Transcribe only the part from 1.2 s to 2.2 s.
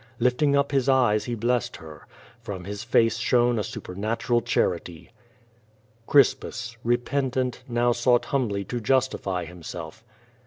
he blessed her.